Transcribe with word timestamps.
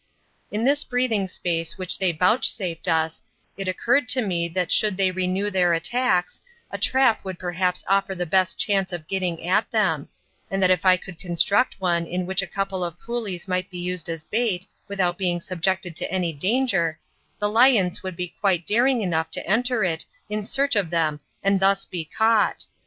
In 0.49 0.63
this 0.63 0.83
breathing 0.83 1.27
space 1.27 1.77
which 1.77 1.99
they 1.99 2.11
vouchsafed 2.11 2.87
us, 2.87 3.21
it 3.55 3.67
occurred 3.67 4.09
to 4.09 4.23
me 4.25 4.47
that 4.47 4.71
should 4.71 4.97
they 4.97 5.11
renew 5.11 5.51
their 5.51 5.73
attacks, 5.75 6.41
a 6.71 6.77
trap 6.79 7.23
would 7.23 7.37
perhaps 7.37 7.83
offer 7.87 8.15
the 8.15 8.25
best 8.25 8.57
chance 8.57 8.91
of 8.91 9.07
getting 9.07 9.45
at 9.45 9.69
them, 9.69 10.09
and 10.49 10.59
that 10.63 10.71
if 10.71 10.87
I 10.87 10.97
could 10.97 11.19
construct 11.19 11.79
one 11.79 12.07
in 12.07 12.25
which 12.25 12.41
a 12.41 12.47
couple 12.47 12.83
of 12.83 12.99
coolies 12.99 13.47
might 13.47 13.69
be 13.69 13.77
used 13.77 14.09
as 14.09 14.23
bait 14.23 14.65
without 14.87 15.19
being 15.19 15.39
subjected 15.39 15.95
to 15.97 16.11
any 16.11 16.33
danger, 16.33 16.99
the 17.37 17.47
lions 17.47 18.01
would 18.01 18.15
be 18.15 18.33
quite 18.41 18.65
daring 18.65 19.03
enough 19.03 19.29
to 19.29 19.47
enter 19.47 19.83
it 19.83 20.07
in 20.31 20.47
search 20.47 20.75
of 20.75 20.89
them 20.89 21.19
and 21.43 21.59
thus 21.59 21.85
be 21.85 22.05
caught. 22.05 22.65